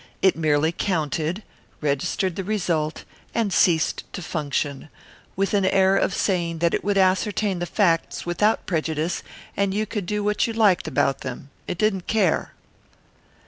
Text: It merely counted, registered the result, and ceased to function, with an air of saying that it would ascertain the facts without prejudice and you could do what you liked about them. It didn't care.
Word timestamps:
It 0.23 0.35
merely 0.35 0.71
counted, 0.71 1.43
registered 1.79 2.35
the 2.35 2.43
result, 2.43 3.03
and 3.35 3.53
ceased 3.53 4.03
to 4.13 4.23
function, 4.23 4.89
with 5.35 5.53
an 5.53 5.63
air 5.63 5.95
of 5.95 6.15
saying 6.15 6.57
that 6.57 6.73
it 6.73 6.83
would 6.83 6.97
ascertain 6.97 7.59
the 7.59 7.67
facts 7.67 8.25
without 8.25 8.65
prejudice 8.65 9.21
and 9.55 9.75
you 9.75 9.85
could 9.85 10.07
do 10.07 10.23
what 10.23 10.47
you 10.47 10.53
liked 10.53 10.87
about 10.87 11.19
them. 11.21 11.51
It 11.67 11.77
didn't 11.77 12.07
care. 12.07 12.53